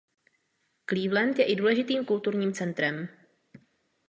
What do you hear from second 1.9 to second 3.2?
kulturním centrem.